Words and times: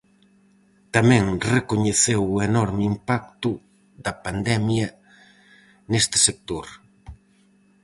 Tamén 0.95 1.23
recoñeceu 1.55 2.21
o 2.33 2.37
enorme 2.49 2.83
impacto 2.93 3.49
da 4.03 4.13
pandemia 4.25 4.87
neste 5.91 6.17
sector. 6.27 6.65